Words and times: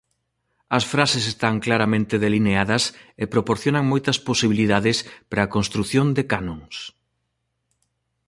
As 0.77 0.83
frases 0.93 1.23
están 1.33 1.55
claramente 1.65 2.15
delineadas 2.25 2.83
e 3.21 3.23
proporciona 3.33 3.87
moitas 3.91 4.17
posibilidades 4.29 4.97
para 5.29 5.41
a 5.43 5.51
construción 5.55 6.07
de 6.17 6.23
canons. 6.31 6.75